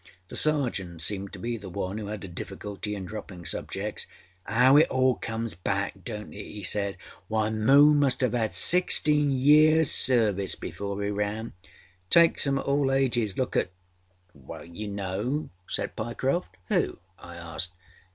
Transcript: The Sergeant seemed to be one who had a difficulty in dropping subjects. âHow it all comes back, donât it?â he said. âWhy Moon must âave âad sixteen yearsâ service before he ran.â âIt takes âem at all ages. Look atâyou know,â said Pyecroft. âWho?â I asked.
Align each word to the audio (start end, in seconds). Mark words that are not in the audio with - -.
The 0.29 0.35
Sergeant 0.35 0.99
seemed 1.03 1.31
to 1.33 1.37
be 1.37 1.57
one 1.59 1.99
who 1.99 2.07
had 2.07 2.23
a 2.23 2.27
difficulty 2.27 2.95
in 2.95 3.05
dropping 3.05 3.45
subjects. 3.45 4.07
âHow 4.49 4.81
it 4.81 4.89
all 4.89 5.13
comes 5.17 5.53
back, 5.53 5.99
donât 6.03 6.29
it?â 6.33 6.53
he 6.53 6.63
said. 6.63 6.97
âWhy 7.29 7.53
Moon 7.53 7.99
must 7.99 8.21
âave 8.21 8.31
âad 8.31 8.53
sixteen 8.53 9.29
yearsâ 9.29 9.85
service 9.85 10.55
before 10.55 10.99
he 11.03 11.11
ran.â 11.11 11.49
âIt 11.51 11.69
takes 12.09 12.45
âem 12.47 12.57
at 12.57 12.65
all 12.65 12.91
ages. 12.91 13.37
Look 13.37 13.51
atâyou 13.53 14.89
know,â 14.89 15.49
said 15.71 15.95
Pyecroft. 15.95 16.57
âWho?â 16.71 16.97
I 17.19 17.35
asked. 17.35 17.73